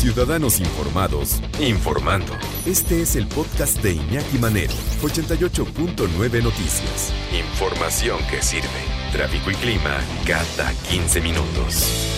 Ciudadanos 0.00 0.60
Informados, 0.60 1.42
informando. 1.60 2.32
Este 2.64 3.02
es 3.02 3.16
el 3.16 3.26
podcast 3.26 3.82
de 3.82 3.92
Iñaki 3.92 4.38
Manero, 4.38 4.72
88.9 5.02 6.42
Noticias. 6.42 7.12
Información 7.38 8.18
que 8.30 8.40
sirve. 8.40 8.66
Tráfico 9.12 9.50
y 9.50 9.54
clima 9.56 9.98
cada 10.26 10.72
15 10.88 11.20
minutos. 11.20 12.16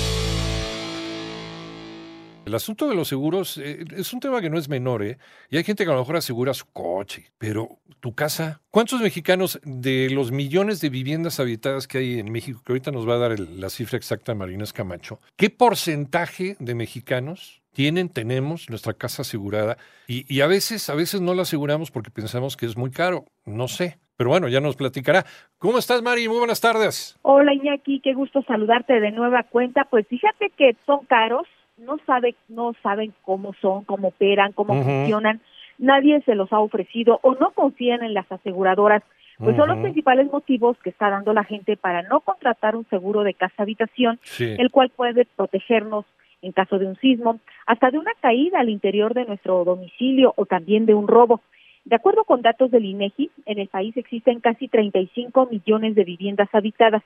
El 2.45 2.55
asunto 2.55 2.89
de 2.89 2.95
los 2.95 3.09
seguros 3.09 3.59
eh, 3.59 3.85
es 3.97 4.13
un 4.13 4.21
tema 4.21 4.41
que 4.41 4.49
no 4.49 4.59
es 4.59 4.69
menor, 4.69 5.03
¿eh? 5.03 5.19
Y 5.51 5.57
hay 5.57 5.65
gente 5.65 5.85
que 5.85 5.91
a 5.91 5.95
lo 5.95 6.01
mejor 6.01 6.17
asegura 6.17 6.55
su 6.55 6.67
coche, 6.67 7.33
pero 7.37 7.81
tu 7.99 8.15
casa. 8.15 8.61
¿Cuántos 8.71 9.01
mexicanos 9.01 9.59
de 9.65 10.09
los 10.11 10.31
millones 10.31 10.81
de 10.81 10.89
viviendas 10.89 11.41
habitadas 11.41 11.89
que 11.89 11.99
hay 11.99 12.21
en 12.21 12.31
México, 12.31 12.63
que 12.65 12.73
ahorita 12.75 12.93
nos 12.93 13.09
va 13.09 13.15
a 13.15 13.19
dar 13.19 13.41
la 13.41 13.71
cifra 13.71 13.97
exacta 13.97 14.37
Marina 14.37 14.65
Camacho, 14.73 15.21
qué 15.35 15.51
porcentaje 15.51 16.57
de 16.61 16.75
mexicanos 16.77 17.62
tienen, 17.73 18.09
tenemos 18.09 18.69
nuestra 18.71 18.93
casa 18.95 19.23
asegurada? 19.23 19.77
Y, 20.07 20.25
y 20.33 20.41
a 20.41 20.47
veces, 20.47 20.89
a 20.91 20.95
veces 20.95 21.21
no 21.21 21.35
la 21.35 21.43
aseguramos 21.43 21.91
porque 21.91 22.11
pensamos 22.11 22.57
que 22.57 22.67
es 22.67 22.77
muy 22.77 22.91
caro, 22.91 23.25
no 23.45 23.69
sé. 23.69 23.99
Pero 24.17 24.31
bueno, 24.31 24.47
ya 24.49 24.61
nos 24.61 24.77
platicará. 24.77 25.25
¿Cómo 25.59 25.79
estás, 25.79 26.03
Mari? 26.03 26.29
Muy 26.29 26.39
buenas 26.39 26.61
tardes. 26.61 27.19
Hola, 27.23 27.55
Iñaki, 27.55 28.01
qué 28.01 28.13
gusto 28.15 28.43
saludarte 28.47 29.01
de 29.01 29.11
nueva 29.11 29.43
cuenta. 29.45 29.85
Pues 29.91 30.07
fíjate 30.07 30.51
que 30.57 30.77
son 30.87 31.07
caros, 31.07 31.47
no 31.77 31.97
sabe, 32.07 32.37
no 32.49 32.73
saben 32.83 33.15
cómo 33.23 33.53
son, 33.61 33.85
cómo 33.85 34.09
operan, 34.09 34.53
cómo 34.53 34.75
funcionan. 34.83 35.41
Nadie 35.79 36.23
se 36.25 36.35
los 36.37 36.53
ha 36.53 36.61
ofrecido 36.61 37.19
o 37.23 37.35
no 37.35 37.51
confían 37.53 38.05
en 38.05 38.15
las 38.15 38.31
aseguradoras. 38.31 39.03
Pues 39.39 39.57
son 39.57 39.69
los 39.71 39.79
principales 39.79 40.31
motivos 40.31 40.77
que 40.85 40.91
está 40.91 41.11
dando 41.11 41.33
la 41.33 41.43
gente 41.43 41.77
para 41.77 42.03
no 42.03 42.21
contratar 42.21 42.77
un 42.77 42.87
seguro 42.91 43.25
de 43.25 43.35
casa 43.35 43.55
habitación, 43.63 44.21
Sí. 44.23 44.55
el 44.57 44.71
cual 44.71 44.91
puede 44.91 45.25
protegernos 45.25 46.05
en 46.43 46.53
caso 46.53 46.79
de 46.79 46.87
un 46.87 46.97
sismo, 46.97 47.41
hasta 47.67 47.91
de 47.91 47.99
una 47.99 48.13
caída 48.21 48.61
al 48.61 48.69
interior 48.69 49.15
de 49.15 49.25
nuestro 49.25 49.65
domicilio 49.65 50.35
o 50.37 50.45
también 50.47 50.87
de 50.87 50.95
un 50.95 51.09
robo. 51.09 51.41
De 51.85 51.97
acuerdo 51.97 52.25
con 52.25 52.43
datos 52.43 52.71
del 52.71 52.85
INEGI, 52.85 53.31
en 53.47 53.59
el 53.59 53.69
país 53.69 53.97
existen 53.97 54.41
casi 54.41 54.69
35 54.69 55.47
millones 55.51 55.95
de 55.95 56.05
viviendas 56.05 56.49
habitadas 56.53 57.03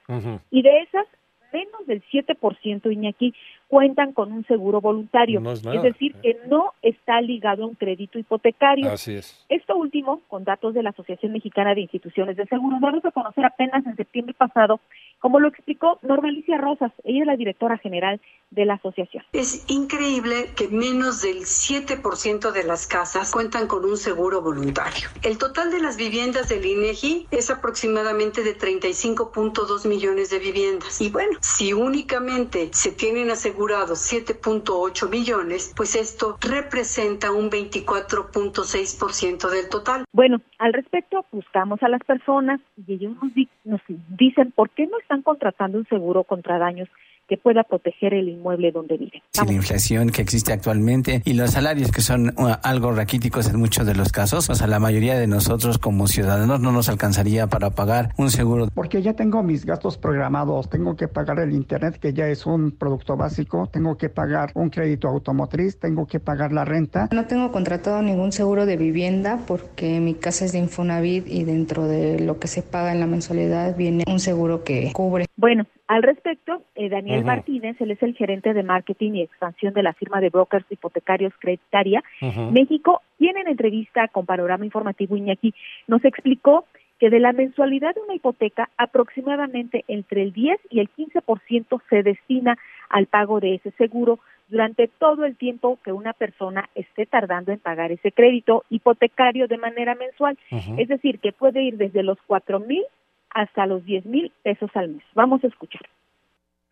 y 0.51 0.63
de 0.63 0.81
esas 0.81 1.07
menos 1.53 1.87
del 1.87 2.03
7% 2.13 2.93
Iñaki 2.93 3.35
cuentan 3.69 4.13
con 4.13 4.33
un 4.33 4.45
seguro 4.47 4.81
voluntario, 4.81 5.41
No 5.41 5.53
es 5.53 5.63
decir, 5.63 6.15
¿eh? 6.17 6.19
que 6.23 6.49
no 6.49 6.73
está 6.83 7.21
ligado 7.21 7.65
a 7.65 7.67
un 7.67 7.75
crédito 7.75 8.19
hipotecario. 8.19 8.91
Así 8.91 9.15
es. 9.15 9.45
Esto 9.49 9.77
último, 9.77 10.21
con 10.29 10.45
datos 10.45 10.75
de 10.75 10.83
la 10.83 10.91
Asociación 10.91 11.33
Mexicana 11.33 11.75
de 11.75 11.81
Instituciones 11.81 12.37
de 12.37 12.47
Seguros, 12.47 12.81
damos 12.81 13.05
a 13.05 13.11
conocer 13.11 13.45
apenas 13.45 13.85
en 13.87 13.97
septiembre 13.97 14.35
pasado, 14.35 14.81
como 15.19 15.41
lo 15.41 15.49
explicó 15.49 15.99
Normalicia 16.03 16.59
Rosas, 16.59 16.93
ella 17.05 17.21
es 17.21 17.27
la 17.27 17.37
directora 17.37 17.79
general 17.79 18.21
de 18.57 18.65
la 18.65 18.75
asociación. 18.75 19.23
Es 19.33 19.65
increíble 19.71 20.51
que 20.57 20.67
menos 20.69 21.23
del 21.23 21.43
7% 21.45 22.51
de 22.51 22.65
las 22.65 22.87
casas 22.89 23.31
cuentan 23.31 23.69
con 23.69 23.85
un 23.85 23.97
seguro 23.99 24.41
voluntario. 24.43 25.09
El 25.23 25.39
total 25.39 25.71
de 25.71 25.81
las 25.81 25.97
viviendas 25.97 26.49
del 26.49 26.65
INEGI 26.67 27.29
es 27.31 27.51
aproximadamente 27.51 28.43
de 28.43 28.57
35.2 28.59 29.87
millones 29.87 30.31
de 30.31 30.39
viviendas. 30.39 31.01
Y 31.01 31.11
bueno, 31.11 31.39
si 31.43 31.73
únicamente 31.75 32.71
se 32.73 32.91
tienen 32.93 33.31
asegurados 33.31 34.01
7.8 34.13 35.09
millones, 35.11 35.73
pues 35.77 35.95
esto 35.95 36.39
representa 36.41 37.31
un 37.31 37.51
24.6% 37.51 39.51
del 39.51 39.69
total. 39.69 40.05
Bueno, 40.13 40.41
al 40.59 40.73
respecto, 40.73 41.25
buscamos 41.31 41.83
a 41.83 41.89
las 41.89 42.03
personas 42.05 42.61
y 42.87 42.95
ellos 42.95 43.13
nos, 43.23 43.35
di- 43.35 43.49
nos 43.65 43.81
dicen 44.19 44.53
por 44.53 44.71
qué 44.71 44.87
no 44.87 44.99
están 44.99 45.23
contratando 45.23 45.79
un 45.79 45.87
seguro 45.89 46.25
contra 46.25 46.59
daños 46.59 46.89
que 47.29 47.37
pueda 47.37 47.65
proteger 47.65 48.15
el 48.15 48.29
inmueble 48.29 48.73
donde 48.73 48.97
viven. 48.97 49.23
Si 49.33 49.45
la 49.45 49.53
inflación 49.53 50.11
que 50.11 50.23
existe 50.23 50.53
actualmente 50.53 51.23
y 51.25 51.35
los 51.35 51.51
salarios 51.51 51.91
que 51.91 52.01
son 52.01 52.29
uh, 52.37 52.55
algo 52.63 52.93
raquíticos 52.93 53.49
en 53.49 53.59
muchos 53.59 53.87
de 53.87 53.95
los 53.95 54.13
casos, 54.13 54.49
o 54.49 54.55
sea, 54.55 54.67
la 54.67 54.79
mayoría 54.79 55.19
de 55.19 55.27
nosotros 55.27 55.79
como 55.79 56.07
ciudadanos 56.07 56.61
no 56.61 56.73
nos 56.73 56.89
alcanzaría 56.89 57.47
para 57.47 57.71
pagar 57.71 58.13
un 58.17 58.31
seguro. 58.31 58.69
Porque 58.75 59.03
ya 59.03 59.15
tengo 59.15 59.43
mis 59.43 59.65
gastos 59.65 59.99
programados, 59.99 60.69
tengo 60.71 60.97
que 60.97 61.09
pagar 61.09 61.41
el 61.41 61.53
internet, 61.53 61.99
que 62.01 62.13
ya 62.13 62.29
es 62.29 62.47
un 62.47 62.71
producto 62.71 63.17
básico, 63.17 63.69
tengo 63.73 63.97
que 63.97 64.09
pagar 64.09 64.53
un 64.55 64.71
crédito 64.71 65.09
automotriz, 65.09 65.79
tengo 65.79 66.07
que 66.07 66.21
pagar 66.21 66.53
la 66.53 66.65
renta. 66.65 67.09
No 67.13 67.27
tengo 67.27 67.53
contratado 67.53 68.03
ningún 68.03 68.33
seguro 68.33 68.67
de 68.67 68.77
vivienda 68.77 69.41
porque 69.47 70.01
mi 70.01 70.15
casa 70.15 70.45
es 70.45 70.53
de 70.53 70.59
Infonavit 70.59 71.27
y 71.29 71.45
dentro 71.45 71.87
de 71.87 72.21
lo 72.21 72.39
que 72.39 72.49
se 72.49 72.63
paga 72.63 72.93
en 72.93 73.01
la 73.01 73.07
mensualidad 73.07 73.77
viene 73.77 74.05
un 74.07 74.21
seguro 74.21 74.65
que 74.65 74.93
cubre. 74.93 75.26
Bueno, 75.37 75.67
al 75.87 76.03
respecto, 76.03 76.63
eh, 76.75 76.89
Daniel. 76.89 77.25
Martínez, 77.25 77.79
él 77.81 77.91
es 77.91 78.03
el 78.03 78.15
gerente 78.15 78.55
de 78.55 78.63
marketing 78.63 79.13
y 79.13 79.23
expansión 79.23 79.75
de 79.75 79.83
la 79.83 79.93
firma 79.93 80.21
de 80.21 80.31
brokers 80.31 80.65
hipotecarios 80.71 81.35
Creditaria. 81.39 82.03
México, 82.51 83.03
quien 83.19 83.37
en 83.37 83.49
entrevista 83.49 84.09
con 84.09 84.25
Panorama 84.25 84.65
Informativo 84.65 85.17
Iñaki 85.17 85.55
nos 85.87 86.05
explicó 86.05 86.65
que 86.99 87.11
de 87.11 87.21
la 87.21 87.33
mensualidad 87.33 87.95
de 87.95 88.01
una 88.01 88.15
hipoteca, 88.15 88.71
aproximadamente 88.79 89.85
entre 89.89 90.23
el 90.23 90.33
10 90.33 90.59
y 90.71 90.81
el 90.81 90.89
15% 90.91 91.83
se 91.91 92.03
destina 92.03 92.57
al 92.89 93.07
pago 93.07 93.39
de 93.39 93.57
ese 93.57 93.71
seguro 93.73 94.19
durante 94.49 94.89
todo 94.89 95.25
el 95.25 95.37
tiempo 95.37 95.79
que 95.85 95.93
una 95.93 96.15
persona 96.15 96.71
esté 96.75 97.05
tardando 97.05 97.53
en 97.53 97.59
pagar 97.59 97.93
ese 97.93 98.13
crédito 98.13 98.65
hipotecario 98.71 99.49
de 99.49 99.59
manera 99.59 99.95
mensual. 99.95 100.39
Es 100.79 100.89
decir, 100.89 101.19
que 101.19 101.33
puede 101.33 101.63
ir 101.63 101.77
desde 101.77 102.03
los 102.03 102.17
cuatro 102.27 102.61
mil 102.61 102.85
hasta 103.31 103.67
los 103.67 103.85
10 103.85 104.05
mil 104.07 104.33
pesos 104.43 104.71
al 104.75 104.89
mes. 104.89 105.05
Vamos 105.15 105.43
a 105.45 105.47
escuchar. 105.49 105.83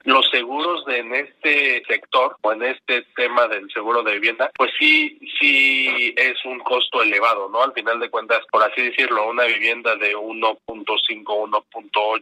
los 0.07 0.29
seguros 0.31 0.85
de- 0.85 0.99
en 0.99 1.15
este 1.15 1.83
sector 1.89 2.37
o 2.43 2.53
en 2.53 2.63
este 2.63 3.07
tema 3.17 3.49
del 3.49 3.71
seguro 3.73 4.03
de 4.03 4.13
vivienda, 4.13 4.51
pues 4.55 4.71
sí, 4.79 5.19
sí 5.41 6.13
es 6.15 6.35
un 6.45 6.59
costo 6.61 7.03
elevado, 7.03 7.49
¿no? 7.49 7.63
Al 7.63 7.73
final 7.73 7.99
de 8.01 8.11
cuentas, 8.11 8.41
por 8.53 8.63
así 8.63 8.83
decirlo, 8.83 9.31
una 9.31 9.45
vivienda 9.45 9.97
de 9.97 10.15
1.5, 10.15 11.25
1.8 11.35 12.21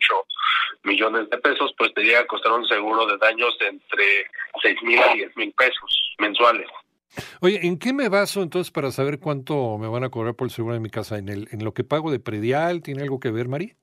millones 0.85 1.29
de 1.31 1.39
pesos, 1.39 1.75
pues 1.77 1.93
te 1.95 2.03
llega 2.03 2.21
a 2.21 2.27
costar 2.29 2.53
un 2.53 2.65
seguro 2.69 3.05
de 3.05 3.19
daños 3.19 3.57
de 3.59 3.67
entre 3.67 4.05
6 4.63 4.77
mil 4.85 5.01
a 5.01 5.13
10 5.15 5.37
mil 5.37 5.53
pesos 5.53 6.15
mensuales. 6.21 6.69
Oye, 7.41 7.67
¿en 7.67 7.81
qué 7.81 7.93
me 7.93 8.09
baso 8.09 8.43
entonces 8.43 8.71
para 8.71 8.93
saber 8.93 9.19
cuánto 9.19 9.77
me 9.77 9.89
van 9.89 10.05
a 10.05 10.09
cobrar 10.11 10.37
por 10.37 10.47
el 10.47 10.53
seguro 10.53 10.75
de 10.75 10.81
mi 10.81 10.89
casa? 10.89 11.19
¿En, 11.19 11.29
el, 11.29 11.49
en 11.51 11.65
lo 11.65 11.75
que 11.75 11.83
pago 11.83 12.13
de 12.13 12.21
predial? 12.21 12.81
¿Tiene 12.81 13.03
algo 13.03 13.19
que 13.19 13.33
ver, 13.33 13.49
Mari? 13.49 13.75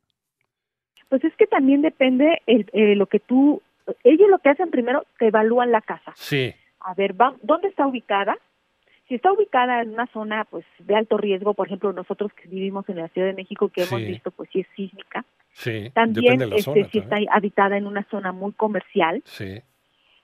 Pues 1.09 1.23
es 1.23 1.35
que 1.35 1.47
también 1.47 1.81
depende 1.81 2.41
el, 2.45 2.69
eh, 2.73 2.95
lo 2.95 3.07
que 3.07 3.19
tú, 3.19 3.61
ellos 4.03 4.29
lo 4.29 4.39
que 4.39 4.49
hacen 4.49 4.69
primero, 4.69 5.03
te 5.17 5.27
evalúan 5.27 5.71
la 5.71 5.81
casa. 5.81 6.13
Sí. 6.15 6.53
A 6.79 6.93
ver, 6.93 7.19
va, 7.19 7.35
¿dónde 7.41 7.67
está 7.67 7.85
ubicada? 7.87 8.37
Si 9.07 9.15
está 9.15 9.31
ubicada 9.31 9.81
en 9.81 9.89
una 9.89 10.05
zona 10.07 10.45
pues 10.45 10.63
de 10.77 10.95
alto 10.95 11.17
riesgo, 11.17 11.55
por 11.55 11.65
ejemplo, 11.67 11.91
nosotros 11.93 12.31
que 12.33 12.47
vivimos 12.47 12.87
en 12.89 12.97
la 12.97 13.07
Ciudad 13.09 13.27
de 13.27 13.33
México, 13.33 13.69
que 13.69 13.81
hemos 13.83 13.99
visto 14.01 14.29
pues 14.31 14.49
si 14.51 14.59
es 14.61 14.67
sísmica, 14.75 15.25
Sí. 15.51 15.89
también 15.95 16.37
Depende 16.37 16.45
de 16.45 16.49
la 16.51 16.55
este, 16.57 16.71
zona. 16.73 16.89
si 16.91 16.99
está 16.99 17.17
habitada 17.31 17.75
en 17.77 17.87
una 17.87 18.03
zona 18.11 18.31
muy 18.31 18.51
comercial, 18.53 19.23
Sí. 19.25 19.61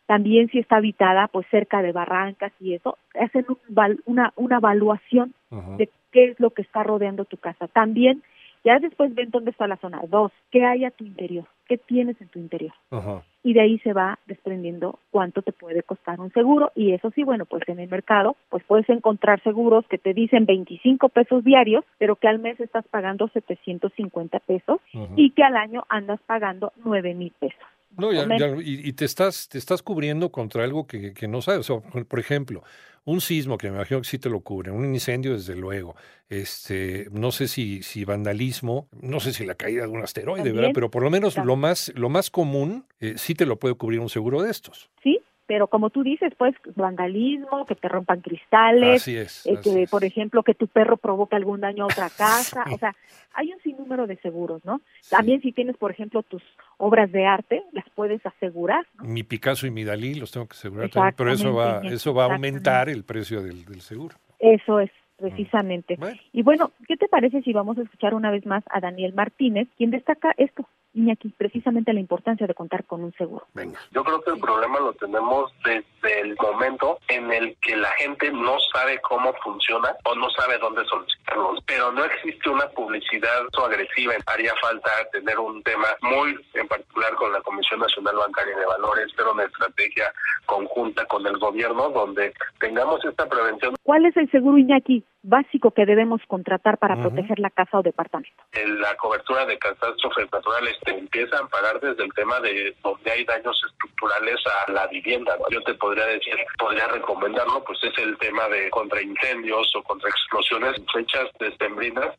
también 0.05 0.49
si 0.49 0.59
está 0.59 0.75
habitada 0.77 1.27
pues 1.29 1.47
cerca 1.49 1.81
de 1.81 1.91
barrancas 1.93 2.51
y 2.59 2.75
eso, 2.75 2.97
hacen 3.19 3.45
un 3.49 3.57
una, 4.05 4.31
una 4.35 4.57
evaluación 4.57 5.33
de 5.77 5.89
qué 6.11 6.25
es 6.25 6.39
lo 6.39 6.51
que 6.51 6.61
está 6.61 6.83
rodeando 6.83 7.25
tu 7.25 7.37
casa. 7.37 7.67
También, 7.67 8.21
ya 8.65 8.79
después 8.79 9.13
ven 9.13 9.29
dónde 9.29 9.51
está 9.51 9.67
la 9.67 9.77
zona. 9.77 10.01
Dos, 10.09 10.31
qué 10.51 10.65
hay 10.65 10.83
a 10.85 10.91
tu 10.91 11.05
interior, 11.05 11.45
qué 11.67 11.77
tienes 11.77 12.19
en 12.19 12.27
tu 12.29 12.39
interior. 12.39 12.73
Ajá. 12.89 13.23
Y 13.43 13.53
de 13.53 13.61
ahí 13.61 13.77
se 13.79 13.93
va 13.93 14.17
desprendiendo 14.25 14.97
cuánto 15.11 15.43
te 15.43 15.51
puede 15.51 15.83
costar 15.83 16.19
un 16.19 16.33
seguro. 16.33 16.71
Y 16.73 16.93
eso 16.93 17.11
sí, 17.11 17.23
bueno, 17.23 17.45
pues 17.45 17.61
en 17.69 17.79
el 17.79 17.87
mercado, 17.87 18.35
pues 18.49 18.63
puedes 18.63 18.89
encontrar 18.89 19.41
seguros 19.43 19.85
que 19.87 19.99
te 19.99 20.15
dicen 20.15 20.47
25 20.47 21.09
pesos 21.09 21.43
diarios, 21.43 21.85
pero 21.99 22.15
que 22.15 22.27
al 22.27 22.39
mes 22.39 22.59
estás 22.59 22.87
pagando 22.87 23.27
750 23.27 24.39
pesos 24.39 24.81
y 25.15 25.29
que 25.29 25.43
al 25.43 25.55
año 25.57 25.83
andas 25.87 26.19
pagando 26.25 26.73
9 26.83 27.13
mil 27.13 27.31
pesos. 27.39 27.61
No, 27.97 28.11
ya- 28.11 28.25
y, 28.61 28.87
y 28.87 28.93
te 28.93 29.05
estás 29.05 29.47
te 29.49 29.57
estás 29.57 29.81
cubriendo 29.81 30.31
contra 30.31 30.63
algo 30.63 30.85
que, 30.87 31.13
que 31.13 31.27
no 31.27 31.41
sabes. 31.41 31.69
O 31.69 31.81
sea, 31.81 31.89
por- 32.05 32.19
ejemplo, 32.19 32.63
un 33.05 33.21
sismo 33.21 33.57
que 33.57 33.69
me 33.69 33.75
imagino 33.75 34.01
que 34.01 34.07
sí 34.07 34.17
te 34.19 34.29
lo 34.29 34.41
cubre, 34.41 34.71
un 34.71 34.93
incendio 34.93 35.33
desde 35.33 35.55
luego, 35.55 35.95
este, 36.29 37.07
no 37.11 37.31
sé 37.31 37.47
si 37.47 37.81
si 37.83 38.03
vandalismo, 38.03 38.87
no 39.01 39.19
sé 39.19 39.31
si 39.33 39.45
la 39.45 39.55
caída 39.55 39.83
de 39.83 39.89
un 39.89 40.01
asteroide, 40.03 40.43
¿verdad? 40.43 40.53
También. 40.55 40.73
Pero 40.73 40.89
por 40.91 41.03
lo 41.03 41.09
menos 41.09 41.35
También. 41.35 41.47
lo 41.47 41.55
más 41.55 41.91
lo 41.95 42.09
más 42.09 42.29
común 42.29 42.85
eh, 42.99 43.13
sí 43.17 43.35
te 43.35 43.45
lo 43.45 43.57
puede 43.59 43.75
cubrir 43.75 43.99
un 43.99 44.09
seguro 44.09 44.41
de 44.41 44.51
estos. 44.51 44.89
¿Sí? 45.03 45.19
Pero 45.47 45.67
como 45.67 45.89
tú 45.91 46.03
dices, 46.03 46.33
pues 46.37 46.55
vandalismo, 46.75 47.65
que 47.65 47.75
te 47.75 47.87
rompan 47.87 48.21
cristales, 48.21 49.01
Así 49.01 49.15
es. 49.15 49.45
eh, 49.45 49.55
así 49.57 49.69
que, 49.69 49.83
es. 49.83 49.89
por 49.89 50.03
ejemplo, 50.03 50.43
que 50.43 50.53
tu 50.55 50.67
perro 50.67 50.97
provoque 50.97 51.35
algún 51.35 51.61
daño 51.61 51.83
a 51.83 51.87
otra 51.87 52.09
casa, 52.17 52.63
o 52.71 52.77
sea, 52.77 52.95
hay 53.33 53.51
un 53.51 53.59
sinnúmero 53.61 54.07
de 54.07 54.17
seguros, 54.17 54.63
¿no? 54.65 54.81
También 55.09 55.41
si 55.41 55.51
tienes, 55.51 55.77
por 55.77 55.91
ejemplo, 55.91 56.23
tus 56.23 56.41
obras 56.77 57.11
de 57.11 57.25
arte, 57.25 57.63
las 57.73 57.85
puedes 57.93 58.25
asegurar, 58.25 58.85
¿no? 58.97 59.03
Mi 59.03 59.23
Picasso 59.23 59.67
y 59.67 59.71
mi 59.71 59.83
Dalí 59.83 60.15
los 60.15 60.31
tengo 60.31 60.47
que 60.47 60.53
asegurar 60.53 60.89
también, 60.89 61.15
pero 61.17 61.31
eso 61.31 61.53
va 61.53 61.81
eso 61.83 62.13
va 62.13 62.23
a 62.23 62.33
aumentar 62.33 62.89
el 62.89 63.03
precio 63.03 63.41
del, 63.43 63.65
del 63.65 63.81
seguro. 63.81 64.15
Eso 64.39 64.79
es, 64.79 64.91
precisamente. 65.17 65.95
Bueno, 65.97 66.17
Y 66.33 66.43
bueno, 66.43 66.71
¿qué 66.87 66.97
te 66.97 67.07
parece 67.07 67.41
si 67.41 67.53
vamos 67.53 67.77
a 67.77 67.81
escuchar 67.81 68.13
una 68.13 68.31
vez 68.31 68.45
más 68.45 68.63
a 68.69 68.79
Daniel 68.79 69.13
Martínez, 69.13 69.67
quien 69.77 69.91
destaca 69.91 70.33
esto, 70.37 70.67
Iñaki, 70.95 71.29
precisamente 71.37 71.93
la 71.93 71.99
importancia 71.99 72.47
de 72.47 72.53
contar 72.53 72.85
con 72.85 73.03
un 73.03 73.13
seguro? 73.13 73.45
venga. 73.53 73.79
Yo 73.91 74.03
creo 74.03 74.21
que 74.21 74.31
el 74.31 74.39
problema 74.39 74.79
lo 74.79 74.93
tenemos 74.93 75.51
desde 75.63 76.21
el 76.21 76.35
momento 76.41 76.99
en 77.09 77.31
el 77.31 77.57
que 77.61 77.75
gente 77.97 78.31
no 78.31 78.57
sabe 78.73 78.99
cómo 79.01 79.33
funciona 79.43 79.95
o 80.05 80.15
no 80.15 80.29
sabe 80.31 80.57
dónde 80.57 80.85
solicitarlos, 80.85 81.59
pero 81.65 81.91
no 81.91 82.05
existe 82.05 82.49
una 82.49 82.67
publicidad 82.69 83.45
agresiva. 83.65 84.13
Haría 84.27 84.53
falta 84.61 84.89
tener 85.11 85.37
un 85.39 85.61
tema 85.63 85.87
muy 86.01 86.35
en 86.53 86.67
particular 86.67 87.13
con 87.15 87.31
la 87.31 87.41
Comisión 87.41 87.79
Nacional 87.79 88.15
Bancaria 88.15 88.57
de 88.57 88.65
Valores, 88.65 89.11
pero 89.15 89.33
una 89.33 89.43
estrategia 89.43 90.13
conjunta 90.45 91.05
con 91.05 91.25
el 91.25 91.37
gobierno 91.37 91.89
donde 91.89 92.33
tengamos 92.59 93.03
esta 93.03 93.27
prevención. 93.27 93.75
¿Cuál 93.83 94.05
es 94.05 94.15
el 94.17 94.29
seguro 94.31 94.57
Iñaki 94.57 95.03
básico 95.23 95.71
que 95.71 95.85
debemos 95.85 96.21
contratar 96.27 96.77
para 96.77 96.95
proteger 96.95 97.39
la 97.39 97.49
casa 97.49 97.79
o 97.79 97.81
departamento? 97.81 98.43
La 98.53 98.95
cobertura 98.97 99.45
de 99.45 99.57
catástrofes 99.57 100.31
naturales 100.31 100.75
te 100.83 100.91
empieza 100.91 101.37
a 101.37 101.41
amparar 101.41 101.79
desde 101.79 102.03
el 102.03 102.13
tema 102.13 102.39
de 102.39 102.75
donde 102.83 103.11
hay 103.11 103.25
daños 103.25 103.59
estructurales 103.67 104.39
a 104.67 104.71
la 104.71 104.87
vivienda. 104.87 105.35
Yo 105.49 105.61
te 105.61 105.73
podría 105.75 106.05
decir, 106.05 106.35
podría 106.57 106.87
recomendarlo, 106.87 107.63
pues 107.63 107.79
es 107.83 107.97
el 107.97 108.17
tema 108.17 108.47
de 108.49 108.69
contra 108.69 109.01
incendios 109.01 109.75
o 109.75 109.83
contra 109.83 110.09
explosiones, 110.09 110.75
fechas 110.93 111.27
decembrinas 111.39 112.15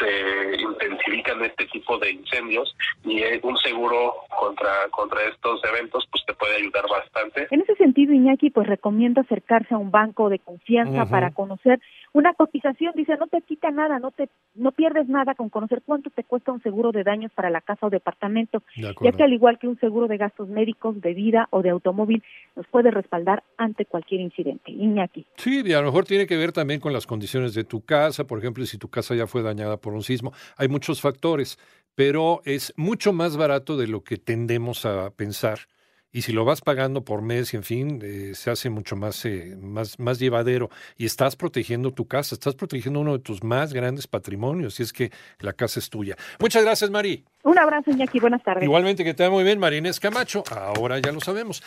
se 0.00 0.60
intensifican 0.60 1.44
este 1.44 1.66
tipo 1.66 1.98
de 1.98 2.10
incendios 2.10 2.74
y 3.04 3.22
un 3.42 3.56
seguro 3.58 4.14
contra 4.40 4.70
contra 4.90 5.20
estos 5.28 5.60
eventos 5.64 6.08
pues 6.10 6.24
te 6.26 6.32
puede 6.32 6.56
ayudar 6.56 6.84
bastante. 6.88 7.46
En 7.50 7.60
ese 7.60 7.74
sentido, 7.74 8.14
Iñaki, 8.14 8.48
pues 8.50 8.66
recomiendo 8.66 9.20
acercarse 9.20 9.74
a 9.74 9.78
un 9.78 9.90
banco 9.90 10.30
de 10.30 10.38
confianza 10.38 11.04
para 11.04 11.30
conocer 11.32 11.78
una 12.12 12.34
cotización, 12.34 12.92
dice, 12.96 13.16
no 13.18 13.28
te 13.28 13.40
quita 13.42 13.70
nada, 13.70 13.98
no 13.98 14.10
te 14.10 14.28
no 14.54 14.72
pierdes 14.72 15.08
nada 15.08 15.34
con 15.34 15.48
conocer 15.48 15.82
cuánto 15.84 16.10
te 16.10 16.24
cuesta 16.24 16.50
un 16.50 16.60
seguro 16.62 16.90
de 16.90 17.04
daños 17.04 17.30
para 17.32 17.50
la 17.50 17.60
casa 17.60 17.86
o 17.86 17.90
departamento, 17.90 18.62
ya 18.74 18.92
que 18.94 19.22
al 19.22 19.32
igual 19.32 19.58
que 19.58 19.68
un 19.68 19.78
seguro 19.78 20.08
de 20.08 20.16
gastos 20.16 20.48
médicos, 20.48 21.00
de 21.00 21.14
vida 21.14 21.46
o 21.50 21.62
de 21.62 21.70
automóvil, 21.70 22.22
nos 22.56 22.66
puede 22.66 22.90
respaldar 22.90 23.44
ante 23.58 23.84
cualquier 23.84 24.20
incidente. 24.22 24.72
Iñaki. 24.72 25.26
Sí, 25.36 25.62
y 25.64 25.72
a 25.72 25.80
lo 25.80 25.86
mejor 25.86 26.04
tiene 26.04 26.26
que 26.26 26.36
ver 26.36 26.52
también 26.52 26.80
con 26.80 26.92
las 26.92 27.06
condiciones 27.06 27.54
de 27.54 27.64
tu 27.64 27.84
casa, 27.84 28.26
por 28.26 28.38
ejemplo, 28.38 28.64
si 28.64 28.78
tu 28.78 28.88
casa 28.88 29.14
ya 29.14 29.26
fue 29.26 29.42
dañada 29.42 29.76
por 29.76 29.92
un 29.92 30.02
sismo. 30.02 30.32
Hay 30.56 30.68
muchos 30.68 31.00
factores, 31.00 31.58
pero 31.94 32.42
es 32.44 32.72
mucho 32.76 33.12
más 33.12 33.36
barato 33.36 33.76
de 33.76 33.86
lo 33.86 34.02
que 34.04 34.16
tendemos 34.16 34.86
a 34.86 35.10
pensar 35.10 35.68
y 36.12 36.22
si 36.22 36.32
lo 36.32 36.44
vas 36.44 36.60
pagando 36.60 37.04
por 37.04 37.22
mes 37.22 37.54
y 37.54 37.56
en 37.56 37.62
fin, 37.62 38.00
eh, 38.02 38.32
se 38.34 38.50
hace 38.50 38.68
mucho 38.68 38.96
más, 38.96 39.24
eh, 39.24 39.56
más, 39.60 39.98
más 40.00 40.18
llevadero 40.18 40.68
y 40.96 41.06
estás 41.06 41.36
protegiendo 41.36 41.92
tu 41.92 42.08
casa, 42.08 42.34
estás 42.34 42.56
protegiendo 42.56 43.00
uno 43.00 43.12
de 43.12 43.20
tus 43.20 43.44
más 43.44 43.72
grandes 43.72 44.08
patrimonios, 44.08 44.80
y 44.80 44.82
es 44.82 44.92
que 44.92 45.12
la 45.38 45.52
casa 45.52 45.78
es 45.78 45.88
tuya. 45.88 46.16
Muchas 46.40 46.64
gracias, 46.64 46.90
Mari. 46.90 47.24
Un 47.44 47.58
abrazo, 47.58 47.90
Iñaki, 47.92 48.18
buenas 48.18 48.42
tardes. 48.42 48.64
Igualmente 48.64 49.04
que 49.04 49.14
te 49.14 49.22
va 49.22 49.30
muy 49.30 49.44
bien, 49.44 49.58
Marines 49.58 50.00
Camacho, 50.00 50.42
ahora 50.50 50.98
ya 50.98 51.12
lo 51.12 51.20
sabemos. 51.20 51.62